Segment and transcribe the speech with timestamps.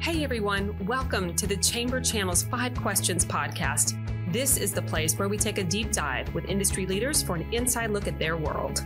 [0.00, 4.02] Hey everyone, welcome to the Chamber Channel's Five Questions podcast.
[4.32, 7.46] This is the place where we take a deep dive with industry leaders for an
[7.52, 8.82] inside look at their world.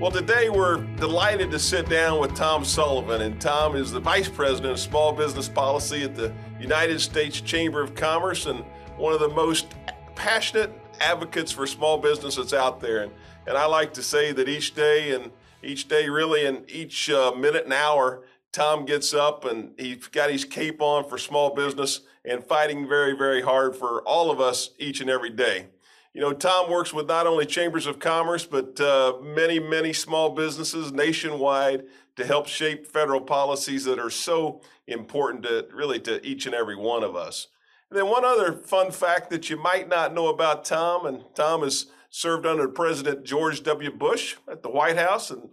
[0.00, 4.28] Well, today we're delighted to sit down with Tom Sullivan, and Tom is the Vice
[4.28, 8.64] President of Small Business Policy at the United States Chamber of Commerce and
[8.96, 9.68] one of the most
[10.16, 13.04] passionate advocates for small business that's out there.
[13.04, 13.12] And,
[13.46, 15.30] and I like to say that each day and
[15.62, 18.22] each day, really, and each uh, minute and hour,
[18.52, 23.16] Tom gets up and he's got his cape on for small business and fighting very,
[23.16, 25.66] very hard for all of us each and every day.
[26.14, 30.30] You know, Tom works with not only chambers of commerce, but uh, many, many small
[30.30, 31.84] businesses nationwide
[32.16, 36.74] to help shape federal policies that are so important to really to each and every
[36.74, 37.48] one of us.
[37.90, 41.62] And then one other fun fact that you might not know about Tom, and Tom
[41.62, 43.90] has served under President George W.
[43.90, 45.48] Bush at the White House, and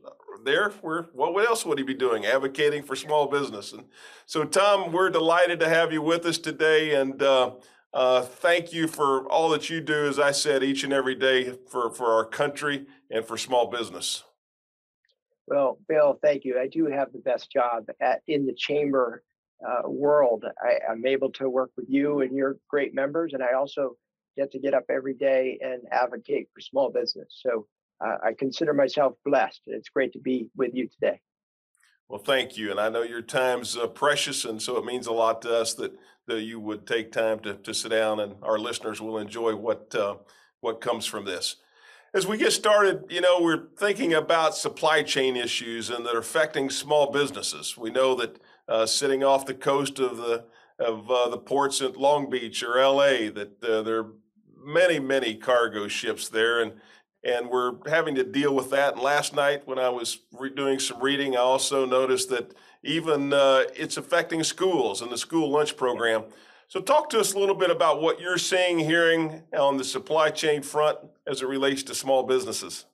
[0.45, 2.25] there, where what else would he be doing?
[2.25, 3.73] Advocating for small business.
[3.73, 3.85] And
[4.25, 7.51] so, Tom, we're delighted to have you with us today, and uh,
[7.93, 11.57] uh, thank you for all that you do, as I said, each and every day
[11.67, 14.23] for, for our country and for small business.
[15.47, 16.59] Well, Bill, thank you.
[16.59, 19.23] I do have the best job at in the chamber
[19.65, 20.43] uh, world.
[20.61, 23.95] I, I'm able to work with you and your great members, and I also
[24.37, 27.39] get to get up every day and advocate for small business.
[27.41, 27.67] So
[28.03, 29.61] uh, I consider myself blessed.
[29.67, 31.21] It's great to be with you today.
[32.07, 35.11] Well, thank you, and I know your time's uh, precious, and so it means a
[35.11, 38.57] lot to us that that you would take time to, to sit down and our
[38.57, 40.15] listeners will enjoy what, uh,
[40.61, 41.57] what comes from this.
[42.13, 46.19] As we get started, you know, we're thinking about supply chain issues and that are
[46.19, 47.77] affecting small businesses.
[47.77, 50.45] We know that uh, sitting off the coast of the
[50.77, 54.11] of uh, the ports at Long Beach or LA, that uh, there are
[54.57, 56.73] many, many cargo ships there, and
[57.25, 58.93] and we're having to deal with that.
[58.93, 63.33] And last night, when I was re- doing some reading, I also noticed that even
[63.33, 66.23] uh, it's affecting schools and the school lunch program.
[66.67, 70.29] So, talk to us a little bit about what you're seeing, hearing on the supply
[70.29, 70.97] chain front
[71.27, 72.85] as it relates to small businesses.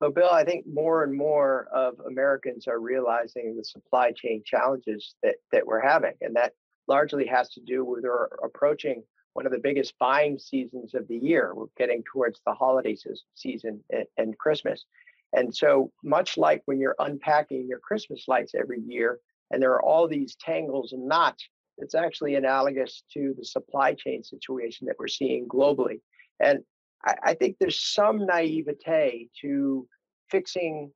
[0.00, 5.14] Well, Bill, I think more and more of Americans are realizing the supply chain challenges
[5.22, 6.12] that, that we're having.
[6.20, 6.52] And that
[6.88, 9.02] largely has to do with our approaching
[9.34, 11.52] one of the biggest buying seasons of the year.
[11.54, 12.96] We're getting towards the holiday
[13.34, 13.84] season
[14.16, 14.84] and Christmas.
[15.32, 19.18] And so, much like when you're unpacking your Christmas lights every year,
[19.50, 24.22] and there are all these tangles and knots, it's actually analogous to the supply chain
[24.22, 26.00] situation that we're seeing globally.
[26.38, 26.60] And
[27.04, 29.88] I, I think there's some naivete to
[30.30, 30.92] fixing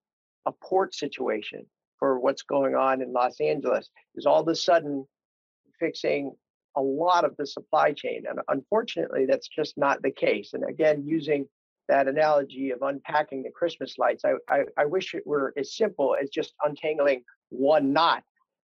[0.46, 1.66] a port situation
[1.98, 5.04] for what's going on in Los Angeles, is all of a sudden
[5.80, 6.32] fixing
[6.78, 8.24] a lot of the supply chain.
[8.28, 10.50] And unfortunately, that's just not the case.
[10.54, 11.46] And again, using
[11.88, 14.24] that analogy of unpacking the Christmas lights.
[14.24, 18.22] I, I, I, wish it were as simple as just untangling one knot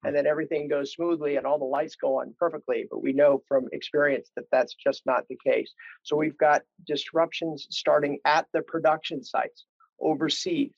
[0.04, 2.86] and then everything goes smoothly and all the lights go on perfectly.
[2.90, 5.72] But we know from experience that that's just not the case.
[6.02, 9.66] So we've got disruptions starting at the production sites
[10.00, 10.72] overseas.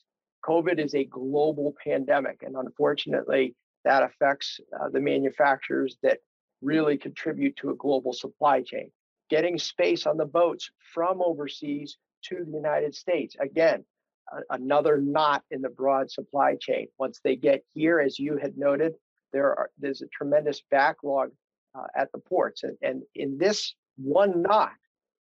[0.45, 3.55] COVID is a global pandemic, and unfortunately,
[3.85, 6.19] that affects uh, the manufacturers that
[6.63, 8.91] really contribute to a global supply chain.
[9.29, 13.35] Getting space on the boats from overseas to the United States.
[13.39, 13.85] Again,
[14.31, 16.87] a, another knot in the broad supply chain.
[16.97, 18.93] Once they get here, as you had noted,
[19.31, 21.31] there are there's a tremendous backlog
[21.75, 24.73] uh, at the ports, and, and in this one knot,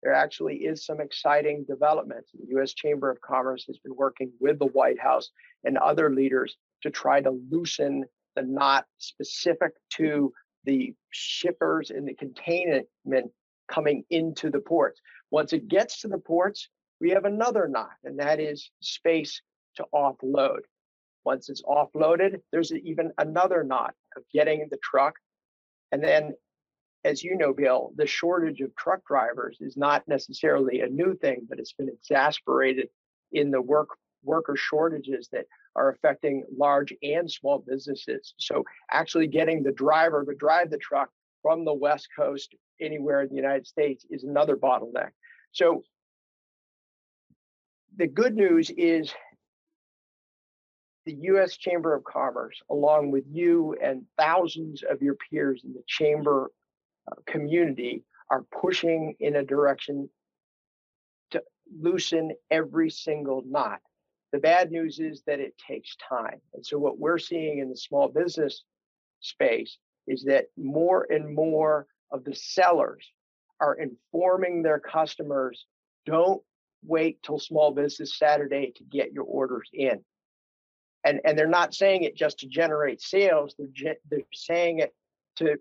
[0.03, 2.31] there actually is some exciting developments.
[2.33, 2.73] The U.S.
[2.73, 5.29] Chamber of Commerce has been working with the White House
[5.63, 10.33] and other leaders to try to loosen the knot specific to
[10.65, 12.87] the shippers and the containment
[13.67, 15.01] coming into the ports.
[15.29, 19.41] Once it gets to the ports, we have another knot, and that is space
[19.75, 20.59] to offload.
[21.23, 25.15] Once it's offloaded, there's even another knot of getting the truck.
[25.91, 26.33] And then,
[27.03, 31.47] as you know, Bill, the shortage of truck drivers is not necessarily a new thing,
[31.47, 32.89] but it's been exasperated
[33.31, 33.89] in the work
[34.23, 35.45] worker shortages that
[35.75, 38.33] are affecting large and small businesses.
[38.37, 41.09] So actually getting the driver to drive the truck
[41.41, 45.11] from the West Coast anywhere in the United States is another bottleneck.
[45.51, 45.83] So
[47.97, 49.13] the good news is
[51.05, 51.57] the U.S.
[51.57, 56.51] Chamber of Commerce, along with you and thousands of your peers in the chamber
[57.11, 60.09] uh, community, are pushing in a direction
[61.31, 61.43] to
[61.79, 63.79] loosen every single knot.
[64.31, 66.41] The bad news is that it takes time.
[66.53, 68.63] And so, what we're seeing in the small business
[69.19, 73.05] space is that more and more of the sellers
[73.59, 75.65] are informing their customers
[76.05, 76.41] don't
[76.83, 80.03] wait till small business Saturday to get your orders in.
[81.03, 84.93] and and they're not saying it just to generate sales they're they're saying it
[85.35, 85.57] to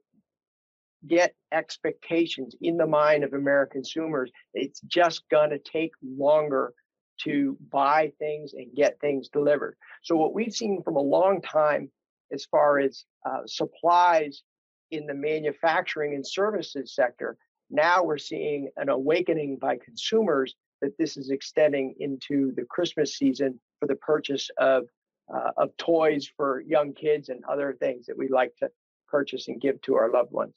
[1.06, 6.72] get expectations in the mind of american consumers it's just going to take longer
[7.22, 11.90] to buy things and get things delivered so what we've seen from a long time
[12.32, 14.42] as far as uh, supplies
[14.90, 17.36] in the manufacturing and services sector
[17.70, 23.60] now we're seeing an awakening by consumers that this is extending into the christmas season
[23.78, 24.84] for the purchase of
[25.32, 28.68] uh, of toys for young kids and other things that we like to
[29.08, 30.54] purchase and give to our loved ones.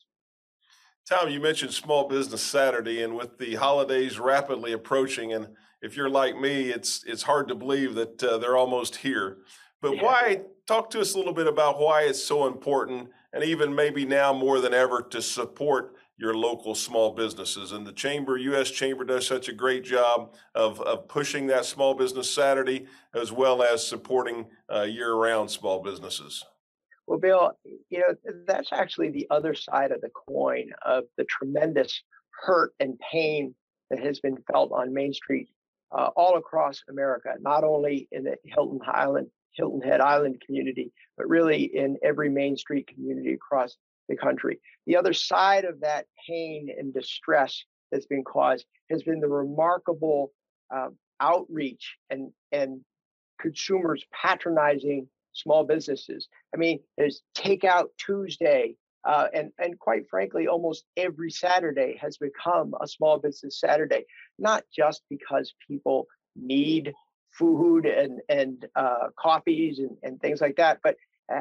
[1.09, 5.47] Tom, you mentioned Small Business Saturday, and with the holidays rapidly approaching, and
[5.81, 9.39] if you're like me, it's it's hard to believe that uh, they're almost here.
[9.81, 10.03] But yeah.
[10.03, 10.41] why?
[10.65, 14.31] Talk to us a little bit about why it's so important, and even maybe now
[14.31, 17.73] more than ever, to support your local small businesses.
[17.73, 18.71] And the Chamber, U.S.
[18.71, 23.61] Chamber, does such a great job of, of pushing that Small Business Saturday as well
[23.61, 26.45] as supporting uh, year round small businesses.
[27.07, 27.51] Well, Bill,
[27.89, 28.15] you know,
[28.47, 32.01] that's actually the other side of the coin of the tremendous
[32.31, 33.55] hurt and pain
[33.89, 35.49] that has been felt on Main Street
[35.91, 38.79] uh, all across America, not only in the Hilton
[39.55, 43.75] Hilton Head Island community, but really in every Main Street community across
[44.09, 44.59] the country.
[44.87, 50.31] The other side of that pain and distress that's been caused has been the remarkable
[50.73, 50.89] uh,
[51.19, 52.81] outreach and and
[53.39, 56.27] consumers patronizing small businesses.
[56.53, 58.75] I mean, there's Takeout Tuesday,
[59.05, 64.05] uh, and and quite frankly, almost every Saturday has become a small business Saturday.
[64.39, 66.93] Not just because people need
[67.31, 70.95] food and and uh, coffees and, and things like that, but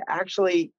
[0.08, 0.72] actually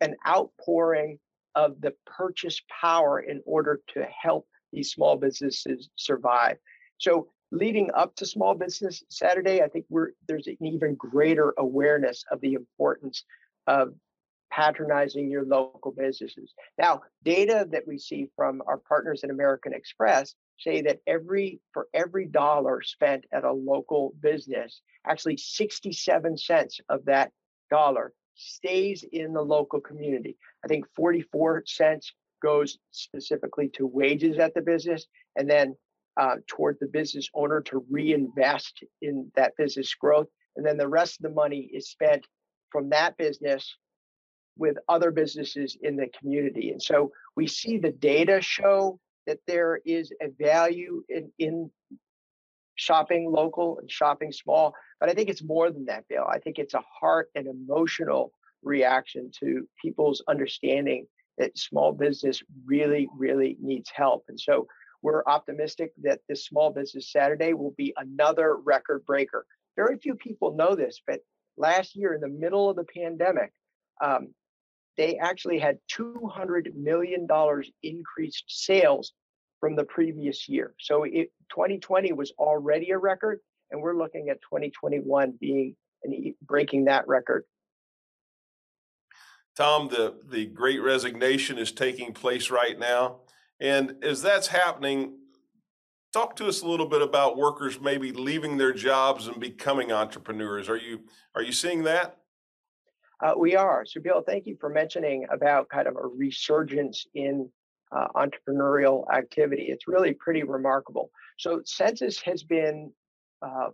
[0.00, 1.18] an outpouring
[1.54, 6.58] of the purchase power in order to help these small businesses survive.
[6.98, 12.24] So leading up to Small Business Saturday, I think we're there's an even greater awareness
[12.30, 13.24] of the importance
[13.66, 13.94] of
[14.52, 16.54] patronizing your local businesses.
[16.78, 21.88] Now, data that we see from our partners at American Express say that every for
[21.92, 27.32] every dollar spent at a local business, actually 67 cents of that
[27.70, 30.36] dollar stays in the local community.
[30.64, 35.06] I think 44 cents goes specifically to wages at the business
[35.36, 35.74] and then
[36.16, 40.28] uh, toward the business owner to reinvest in that business growth.
[40.56, 42.26] And then the rest of the money is spent
[42.70, 43.76] from that business
[44.56, 46.70] with other businesses in the community.
[46.70, 51.70] And so we see the data show that there is a value in, in
[52.76, 54.74] shopping local and shopping small.
[55.00, 56.24] But I think it's more than that, Bill.
[56.24, 58.32] I think it's a heart and emotional
[58.62, 61.06] reaction to people's understanding
[61.38, 64.24] that small business really, really needs help.
[64.28, 64.66] And so
[65.02, 69.46] we're optimistic that this Small Business Saturday will be another record breaker.
[69.76, 71.20] Very few people know this, but
[71.56, 73.52] last year in the middle of the pandemic,
[74.02, 74.28] um,
[74.96, 77.26] they actually had $200 million
[77.82, 79.12] increased sales
[79.60, 80.74] from the previous year.
[80.78, 83.40] So it, 2020 was already a record,
[83.70, 87.44] and we're looking at 2021 being and breaking that record.
[89.56, 93.20] Tom, the, the great resignation is taking place right now.
[93.60, 95.18] And as that's happening,
[96.12, 100.68] talk to us a little bit about workers maybe leaving their jobs and becoming entrepreneurs.
[100.68, 101.00] Are you
[101.34, 102.18] are you seeing that?
[103.24, 103.84] Uh, we are.
[103.86, 107.50] So, Bill, thank you for mentioning about kind of a resurgence in
[107.90, 109.66] uh, entrepreneurial activity.
[109.68, 111.10] It's really pretty remarkable.
[111.38, 112.92] So, Census has been
[113.40, 113.68] uh,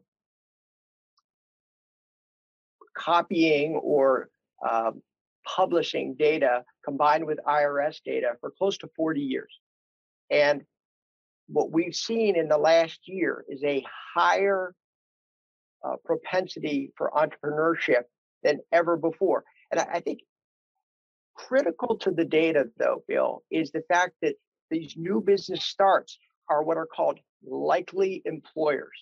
[2.97, 4.28] copying or
[4.68, 5.02] um,
[5.45, 9.59] publishing data combined with IRS data for close to 40 years.
[10.32, 10.62] And
[11.46, 13.84] what we've seen in the last year is a
[14.14, 14.74] higher
[15.84, 18.04] uh, propensity for entrepreneurship
[18.42, 19.44] than ever before.
[19.70, 20.20] And I, I think
[21.34, 24.34] critical to the data, though, Bill, is the fact that
[24.70, 28.98] these new business starts are what are called likely employers.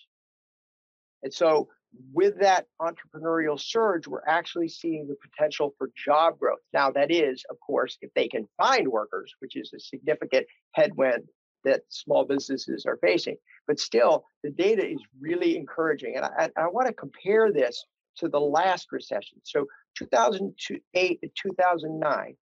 [1.23, 1.69] And so
[2.13, 6.59] with that entrepreneurial surge, we're actually seeing the potential for job growth.
[6.73, 11.27] Now, that is, of course, if they can find workers, which is a significant headwind
[11.63, 13.37] that small businesses are facing.
[13.67, 16.15] But still, the data is really encouraging.
[16.15, 17.83] And I, I want to compare this
[18.17, 19.39] to the last recession.
[19.43, 19.65] So
[19.97, 22.35] 2008 to 2009,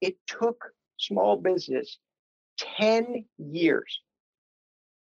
[0.00, 0.64] it took
[0.98, 1.98] small business
[2.58, 4.00] 10 years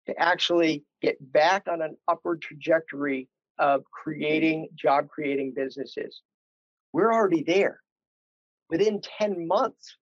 [0.07, 3.27] to actually get back on an upward trajectory
[3.59, 6.21] of creating job creating businesses.
[6.93, 7.79] We're already there.
[8.69, 9.95] Within 10 months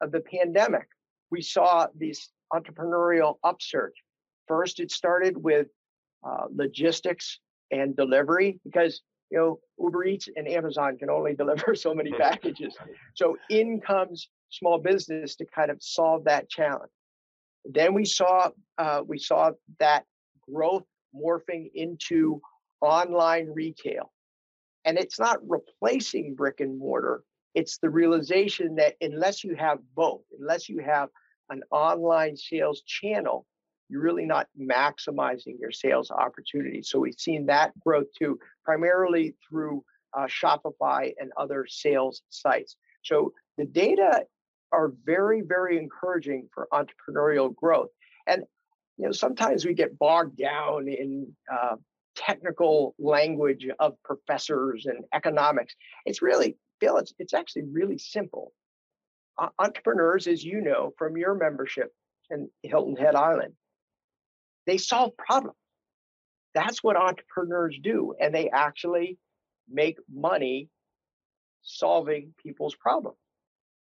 [0.00, 0.88] of the pandemic,
[1.30, 3.94] we saw this entrepreneurial upsurge.
[4.48, 5.68] First, it started with
[6.24, 7.38] uh, logistics
[7.70, 12.76] and delivery because you know, Uber Eats and Amazon can only deliver so many packages.
[13.14, 16.92] So in comes small business to kind of solve that challenge.
[17.64, 20.04] Then we saw uh, we saw that
[20.48, 20.84] growth
[21.14, 22.40] morphing into
[22.80, 24.12] online retail,
[24.84, 27.22] and it's not replacing brick and mortar.
[27.54, 31.08] It's the realization that unless you have both, unless you have
[31.50, 33.46] an online sales channel,
[33.88, 36.90] you're really not maximizing your sales opportunities.
[36.90, 39.84] So we've seen that growth too, primarily through
[40.16, 42.76] uh, Shopify and other sales sites.
[43.02, 44.24] So the data
[44.72, 47.90] are very, very encouraging for entrepreneurial growth.
[48.26, 48.44] And
[48.98, 51.76] you know, sometimes we get bogged down in uh,
[52.16, 55.74] technical language of professors and economics.
[56.04, 58.52] It's really, Bill, it's, it's actually really simple.
[59.38, 61.92] Uh, entrepreneurs, as you know from your membership
[62.30, 63.52] in Hilton Head Island,
[64.66, 65.56] they solve problems.
[66.54, 68.14] That's what entrepreneurs do.
[68.18, 69.18] And they actually
[69.68, 70.68] make money
[71.62, 73.18] solving people's problems.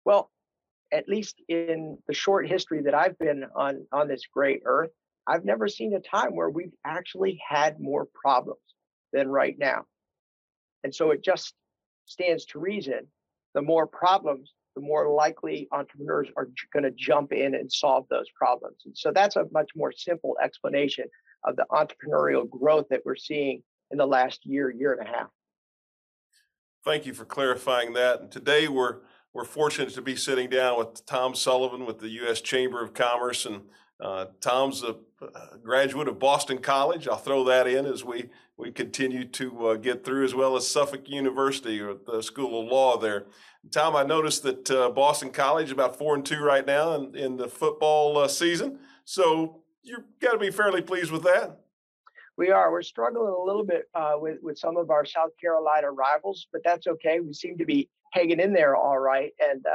[0.03, 0.29] Well,
[0.91, 4.91] at least in the short history that I've been on, on this great earth,
[5.27, 8.61] I've never seen a time where we've actually had more problems
[9.11, 9.83] than right now.
[10.83, 11.53] And so it just
[12.05, 13.07] stands to reason
[13.53, 18.27] the more problems, the more likely entrepreneurs are going to jump in and solve those
[18.35, 18.77] problems.
[18.85, 21.05] And so that's a much more simple explanation
[21.43, 25.27] of the entrepreneurial growth that we're seeing in the last year, year and a half.
[26.85, 28.21] Thank you for clarifying that.
[28.21, 28.99] And today we're
[29.33, 32.41] we're fortunate to be sitting down with Tom Sullivan with the U.S.
[32.41, 33.61] Chamber of Commerce, and
[33.99, 34.95] uh, Tom's a,
[35.63, 37.07] graduate of Boston College.
[37.07, 40.67] I'll throw that in as we we continue to uh, get through, as well as
[40.67, 43.25] Suffolk University or the School of Law there.
[43.71, 47.37] Tom, I noticed that uh, Boston College about four and two right now in, in
[47.37, 48.79] the football uh, season.
[49.05, 51.59] So you've got to be fairly pleased with that.
[52.35, 52.71] We are.
[52.71, 56.61] We're struggling a little bit uh, with with some of our South Carolina rivals, but
[56.63, 57.19] that's okay.
[57.19, 59.65] We seem to be hanging in there all right, and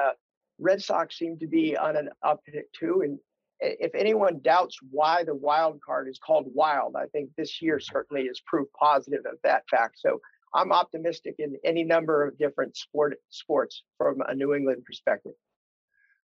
[0.58, 3.02] Red Sox seem to be on an uptick too.
[3.04, 3.18] And
[3.62, 8.24] if anyone doubts why the wild card is called wild, I think this year certainly
[8.24, 10.00] is proof positive of that fact.
[10.00, 10.20] So
[10.54, 15.32] I'm optimistic in any number of different sport sports from a New England perspective.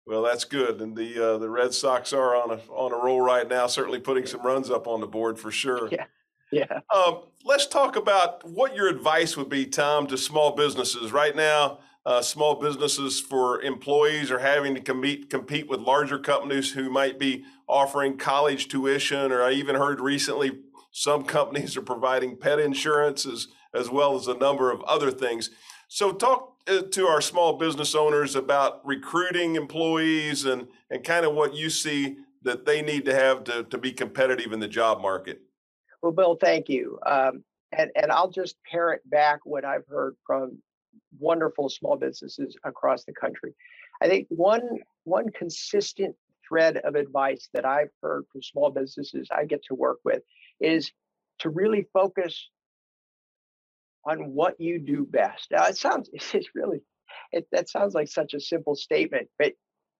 [0.05, 3.21] Well, that's good, and the uh, the Red Sox are on a on a roll
[3.21, 3.67] right now.
[3.67, 5.87] Certainly, putting some runs up on the board for sure.
[5.91, 6.05] Yeah,
[6.51, 6.79] yeah.
[6.93, 11.79] Um, let's talk about what your advice would be, Tom, to small businesses right now.
[12.05, 17.17] Uh, small businesses for employees are having to compete compete with larger companies who might
[17.17, 20.51] be offering college tuition, or I even heard recently
[20.91, 25.49] some companies are providing pet insurance as as well as a number of other things.
[25.87, 31.33] So, talk uh, to our small business owners about recruiting employees and, and kind of
[31.33, 35.01] what you see that they need to have to, to be competitive in the job
[35.01, 35.41] market.
[36.01, 36.99] Well, Bill, thank you.
[37.05, 40.57] Um, and, and I'll just parrot back what I've heard from
[41.23, 43.53] wonderful small businesses across the country.
[44.01, 46.15] I think one one consistent
[46.47, 50.21] thread of advice that I've heard from small businesses I get to work with
[50.59, 50.91] is
[51.39, 52.49] to really focus
[54.05, 55.47] on what you do best.
[55.51, 56.81] Now, it sounds, it's really,
[57.31, 59.53] it, that sounds like such a simple statement, but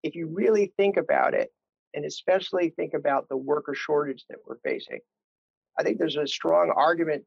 [0.03, 1.51] if you really think about it,
[1.95, 4.99] and especially think about the worker shortage that we're facing,
[5.77, 7.23] I think there's a strong argument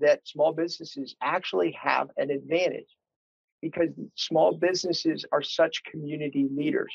[0.00, 2.88] that small businesses actually have an advantage
[3.62, 6.92] because small businesses are such community leaders.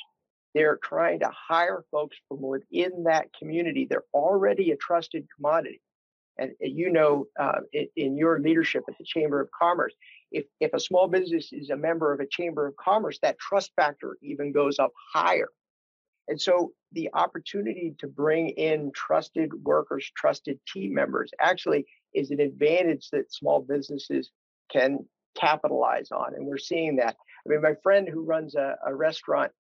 [0.54, 3.86] They're trying to hire folks from within that community.
[3.90, 5.82] They're already a trusted commodity
[6.38, 9.94] and you know uh, in, in, your leadership at the Chamber of Commerce,
[10.32, 13.72] if, if a small business is a member of a Chamber of Commerce, that trust
[13.76, 15.50] factor even goes up higher.
[16.28, 22.40] And so the opportunity to bring in trusted workers, trusted team members actually is an
[22.40, 24.32] advantage that small businesses
[24.72, 26.34] can capitalize on.
[26.36, 27.15] And we're seeing that.
[27.46, 29.51] I mean, my friend who runs a, a restaurant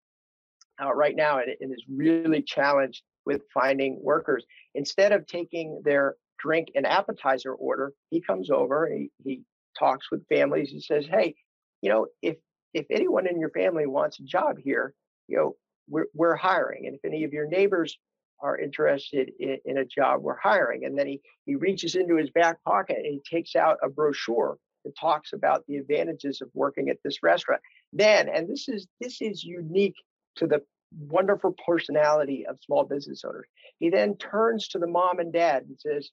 [0.83, 6.17] uh, right now and, and is really challenged with finding workers, instead of taking their
[6.39, 9.43] drink and appetizer order, he comes over, he, he
[9.79, 10.71] talks with families.
[10.71, 11.35] He says, Hey,
[11.81, 12.37] you know, if
[12.75, 14.93] if anyone in your family wants a job here,
[15.29, 15.57] you know,
[15.89, 16.87] we're, we're hiring.
[16.87, 17.97] And if any of your neighbors
[18.41, 20.85] are interested in, in, a job, we're hiring.
[20.85, 24.59] And then he, he reaches into his back pocket and he takes out a brochure
[24.85, 27.63] that talks about the advantages of working at this restaurant.
[27.93, 29.97] Then, and this is this is unique
[30.37, 30.63] to the
[30.99, 33.49] wonderful personality of small business owners.
[33.79, 36.11] He then turns to the mom and dad and says,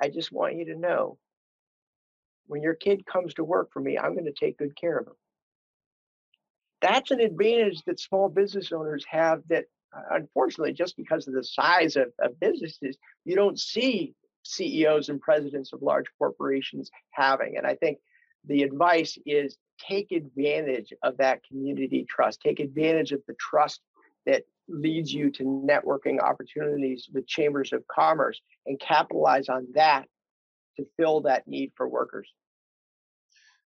[0.00, 1.18] I just want you to know
[2.46, 5.06] when your kid comes to work for me, I'm going to take good care of
[5.06, 5.14] him.
[6.80, 9.64] That's an advantage that small business owners have that,
[9.94, 14.14] uh, unfortunately, just because of the size of, of businesses, you don't see
[14.44, 17.56] CEOs and presidents of large corporations having.
[17.56, 17.98] And I think
[18.46, 23.80] the advice is take advantage of that community trust, take advantage of the trust
[24.26, 30.06] that leads you to networking opportunities with chambers of commerce and capitalize on that
[30.76, 32.28] to fill that need for workers.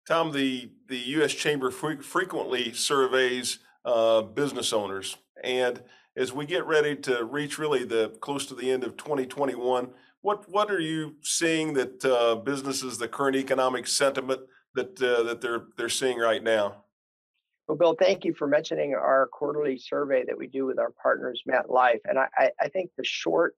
[0.06, 1.32] Tom, the, the U.S.
[1.32, 5.16] Chamber fre- frequently surveys uh, business owners.
[5.42, 5.82] And
[6.16, 9.90] as we get ready to reach really the close to the end of 2021,
[10.22, 14.40] what what are you seeing that uh, businesses, the current economic sentiment
[14.74, 16.84] that uh, that they're they're seeing right now?
[17.68, 21.42] Well, Bill, thank you for mentioning our quarterly survey that we do with our partners,
[21.48, 22.00] MetLife.
[22.04, 23.54] And I, I think the short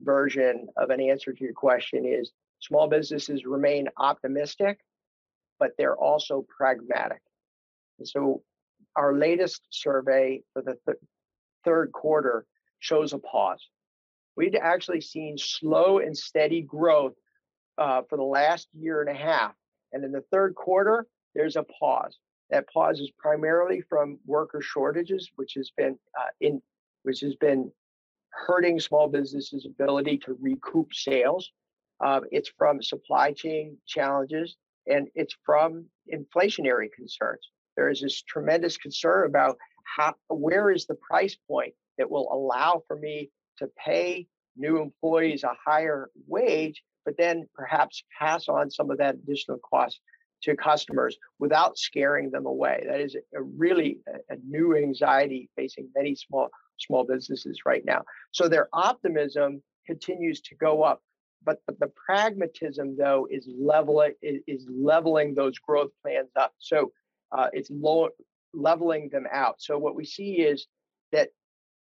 [0.00, 4.80] version of an answer to your question is small businesses remain optimistic,
[5.58, 7.22] but they're also pragmatic.
[7.98, 8.42] And so
[8.96, 10.98] our latest survey for the th-
[11.64, 12.46] third quarter
[12.80, 13.66] shows a pause.
[14.36, 17.14] We'd actually seen slow and steady growth
[17.78, 19.54] uh, for the last year and a half.
[19.92, 22.18] And in the third quarter, there's a pause.
[22.50, 26.60] That pause is primarily from worker shortages, which has been uh, in,
[27.02, 27.70] which has been
[28.30, 31.52] hurting small businesses' ability to recoup sales.
[32.04, 37.48] Um, it's from supply chain challenges, and it's from inflationary concerns.
[37.76, 39.56] There is this tremendous concern about
[39.96, 45.44] how, where is the price point that will allow for me to pay new employees
[45.44, 50.00] a higher wage, but then perhaps pass on some of that additional cost
[50.42, 52.84] to customers without scaring them away.
[52.86, 58.02] That is a really a, a new anxiety facing many small small businesses right now.
[58.32, 61.02] So their optimism continues to go up,
[61.44, 66.52] but, but the pragmatism though is leveling is, is leveling those growth plans up.
[66.58, 66.92] So
[67.32, 68.08] uh, it's low,
[68.52, 69.56] leveling them out.
[69.58, 70.66] So what we see is
[71.12, 71.28] that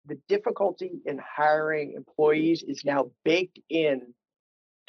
[0.07, 4.03] the difficulty in hiring employees is now baked in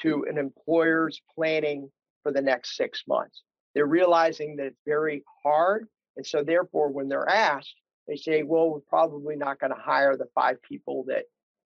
[0.01, 1.89] to an employer's planning
[2.23, 3.43] for the next six months.
[3.73, 5.87] They're realizing that it's very hard.
[6.17, 7.75] And so, therefore, when they're asked,
[8.07, 11.23] they say, well, we're probably not going to hire the five people that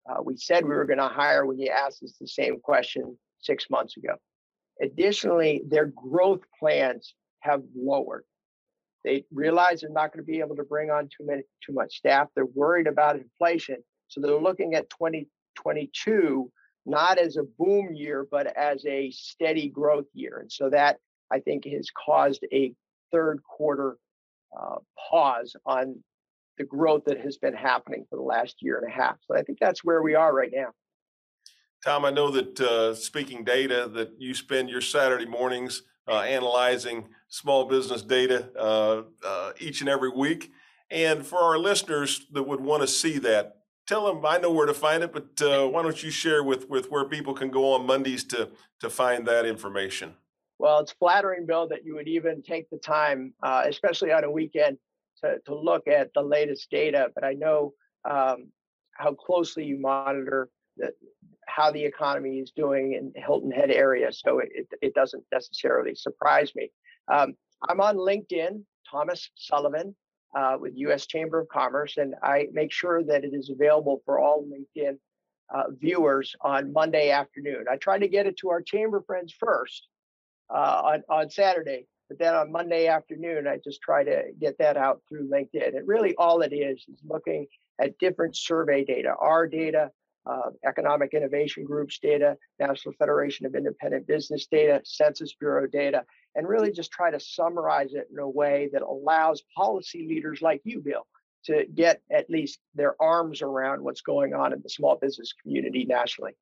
[0.10, 3.18] uh, we said we were going to hire when you asked us the same question
[3.40, 4.16] six months ago.
[4.82, 8.24] Additionally, their growth plans have lowered.
[9.06, 11.96] They realize they're not going to be able to bring on too many too much
[11.96, 12.28] staff.
[12.36, 16.52] They're worried about inflation, so they're looking at 2022
[16.86, 20.40] not as a boom year, but as a steady growth year.
[20.40, 20.98] And so that
[21.32, 22.74] I think has caused a
[23.12, 23.98] third quarter
[24.58, 24.76] uh,
[25.10, 26.04] pause on
[26.58, 29.18] the growth that has been happening for the last year and a half.
[29.28, 30.70] So I think that's where we are right now.
[31.84, 37.10] Tom, I know that uh, speaking data, that you spend your Saturday mornings uh, analyzing
[37.36, 40.54] small business data uh, uh, each and every week.
[40.90, 44.66] And for our listeners that would want to see that, tell them I know where
[44.66, 47.74] to find it, but uh, why don't you share with with where people can go
[47.74, 50.14] on Mondays to to find that information?
[50.60, 54.32] Well, it's flattering, Bill, that you would even take the time, uh, especially on a
[54.32, 54.78] weekend,
[55.22, 57.10] to to look at the latest data.
[57.14, 57.74] But I know
[58.10, 58.48] um,
[58.94, 60.94] how closely you monitor the,
[61.56, 66.52] how the economy is doing in Hilton Head area, so it, it doesn't necessarily surprise
[66.54, 66.70] me.
[67.12, 67.36] Um,
[67.70, 69.96] I'm on LinkedIn, Thomas Sullivan,
[70.38, 71.06] uh, with U.S.
[71.06, 74.98] Chamber of Commerce, and I make sure that it is available for all LinkedIn
[75.54, 77.66] uh, viewers on Monday afternoon.
[77.72, 79.88] I try to get it to our chamber friends first
[80.54, 84.76] uh, on on Saturday, but then on Monday afternoon, I just try to get that
[84.76, 85.78] out through LinkedIn.
[85.78, 87.48] And really, all it is is looking
[87.80, 89.92] at different survey data, our data,
[90.26, 96.04] uh, Economic Innovation Group's data, National Federation of Independent Business data, Census Bureau data,
[96.36, 100.62] and really just try to summarize it in a way that allows policy leaders like
[100.64, 101.06] you, Bill,
[101.46, 105.86] to get at least their arms around what's going on in the small business community
[105.86, 106.36] nationally.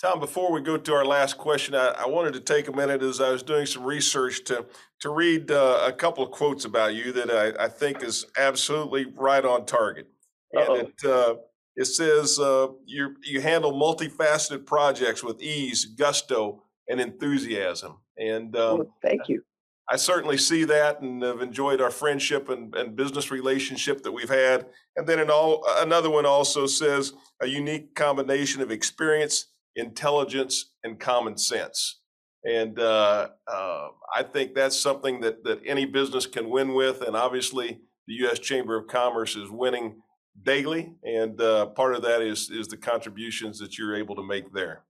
[0.00, 3.02] Tom, before we go to our last question, I, I wanted to take a minute
[3.02, 4.64] as I was doing some research to
[5.00, 9.12] to read uh, a couple of quotes about you that I, I think is absolutely
[9.14, 10.08] right on target.
[10.56, 10.74] Uh-oh.
[10.74, 11.34] And it, uh,
[11.76, 17.98] it says uh, you you handle multifaceted projects with ease, gusto, and enthusiasm.
[18.18, 19.42] And um, thank you.
[19.88, 24.28] I certainly see that, and have enjoyed our friendship and, and business relationship that we've
[24.28, 24.66] had.
[24.96, 31.00] And then an all, another one also says a unique combination of experience, intelligence, and
[31.00, 32.00] common sense.
[32.44, 37.02] And uh, uh, I think that's something that that any business can win with.
[37.02, 38.38] And obviously, the U.S.
[38.38, 40.00] Chamber of Commerce is winning
[40.42, 44.52] daily, and uh, part of that is is the contributions that you're able to make
[44.52, 44.84] there.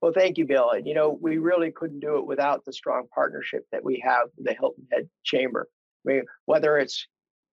[0.00, 0.70] Well, thank you, Bill.
[0.72, 4.28] And you know, we really couldn't do it without the strong partnership that we have
[4.36, 5.68] with the Hilton Head Chamber.
[6.06, 7.06] I mean, whether it's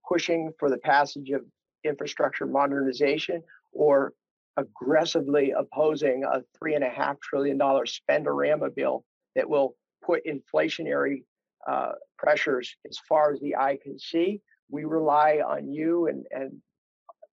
[0.06, 1.42] pushing for the passage of
[1.84, 4.12] infrastructure modernization or
[4.56, 11.24] aggressively opposing a three and a half trillion dollar spendorama bill that will put inflationary
[11.66, 14.40] uh, pressures as far as the eye can see.
[14.68, 16.52] We rely on you and, and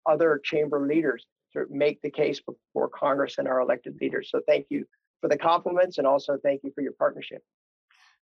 [0.09, 4.29] other chamber leaders to make the case before Congress and our elected leaders.
[4.31, 4.85] So thank you
[5.21, 7.41] for the compliments and also thank you for your partnership.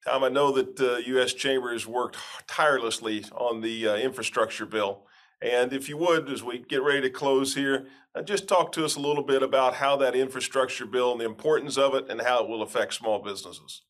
[0.07, 1.33] Tom, I know that the uh, U.S.
[1.33, 2.16] Chamber has worked
[2.49, 5.07] tirelessly on the uh, infrastructure bill.
[5.40, 8.85] And if you would, as we get ready to close here, uh, just talk to
[8.85, 12.21] us a little bit about how that infrastructure bill and the importance of it and
[12.21, 13.83] how it will affect small businesses.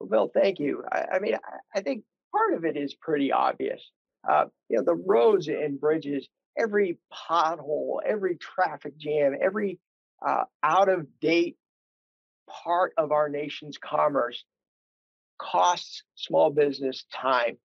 [0.00, 0.84] Well, Bill, thank you.
[0.90, 3.90] I, I mean, I, I, think part of it is pretty obvious.
[4.28, 6.28] Uh, you know, the roads and bridges,
[6.58, 9.78] every pothole, every traffic jam, every
[10.24, 11.56] uh, out of date
[12.48, 14.44] part of our nation's commerce
[15.38, 17.56] costs small business time.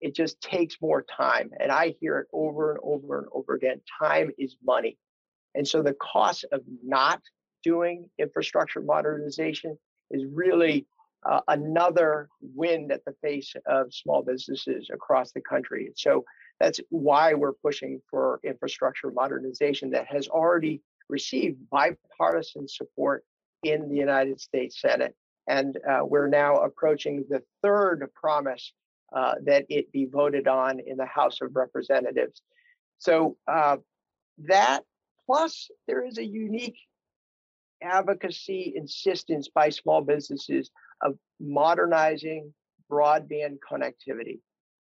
[0.00, 1.50] It just takes more time.
[1.58, 3.80] And I hear it over and over and over again.
[3.98, 4.98] Time is money.
[5.54, 7.22] And so the cost of not
[7.62, 9.78] doing infrastructure modernization
[10.10, 10.86] is really
[11.24, 15.90] uh, another wind at the face of small businesses across the country.
[15.96, 16.24] So
[16.60, 23.24] that's why we're pushing for infrastructure modernization that has already received bipartisan support
[23.62, 25.14] in the United States Senate.
[25.46, 28.72] And uh, we're now approaching the third promise
[29.14, 32.40] uh, that it be voted on in the House of Representatives.
[32.98, 33.76] So uh,
[34.38, 34.82] that
[35.26, 36.78] plus there is a unique
[37.82, 40.70] advocacy insistence by small businesses
[41.02, 42.52] of modernizing
[42.90, 44.40] broadband connectivity.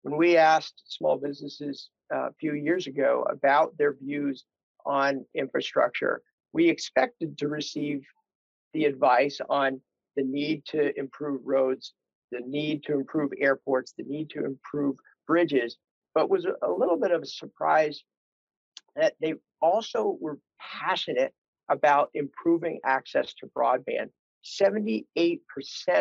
[0.02, 4.44] When we asked small businesses uh, a few years ago about their views
[4.85, 8.02] on infrastructure, we expected to receive
[8.72, 9.80] the advice on
[10.16, 11.92] the need to improve roads,
[12.32, 15.76] the need to improve airports, the need to improve bridges,
[16.14, 18.02] but was a little bit of a surprise
[18.94, 21.32] that they also were passionate
[21.68, 24.09] about improving access to broadband.
[24.61, 25.38] 78%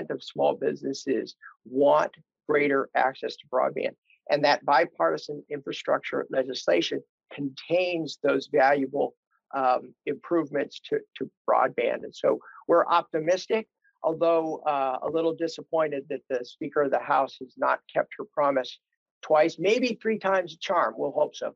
[0.09, 2.11] of small businesses want
[2.47, 3.95] greater access to broadband.
[4.29, 9.15] And that bipartisan infrastructure legislation contains those valuable
[9.55, 12.03] um, improvements to, to broadband.
[12.03, 13.67] And so we're optimistic,
[14.03, 18.25] although uh, a little disappointed that the Speaker of the House has not kept her
[18.33, 18.79] promise
[19.21, 20.95] twice, maybe three times a charm.
[20.97, 21.55] We'll hope so.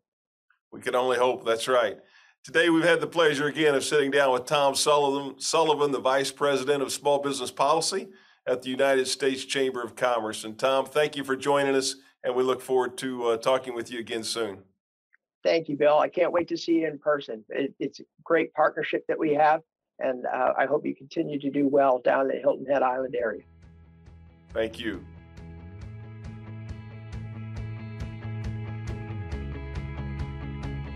[0.71, 1.45] We can only hope.
[1.45, 1.97] That's right.
[2.45, 6.31] Today, we've had the pleasure again of sitting down with Tom Sullivan, Sullivan, the Vice
[6.31, 8.07] President of Small Business Policy
[8.47, 10.45] at the United States Chamber of Commerce.
[10.45, 13.91] And Tom, thank you for joining us, and we look forward to uh, talking with
[13.91, 14.59] you again soon.
[15.43, 15.99] Thank you, Bill.
[15.99, 17.43] I can't wait to see you in person.
[17.49, 19.61] It, it's a great partnership that we have,
[19.99, 23.15] and uh, I hope you continue to do well down in the Hilton Head Island
[23.15, 23.43] area.
[24.53, 25.05] Thank you.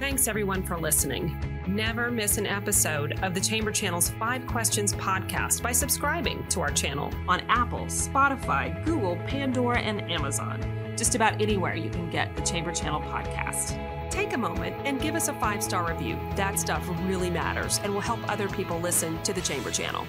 [0.04, 1.34] Thanks everyone for listening.
[1.66, 6.72] Never miss an episode of the Chamber Channel's Five Questions podcast by subscribing to our
[6.72, 10.60] channel on Apple, Spotify, Google, Pandora, and Amazon.
[10.98, 13.80] Just about anywhere you can get the Chamber Channel podcast.
[14.12, 16.20] Take a moment and give us a five star review.
[16.36, 20.06] That stuff really matters and will help other people listen to the Chamber Channel.